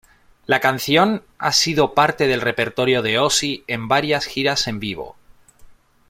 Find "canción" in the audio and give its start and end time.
0.59-1.23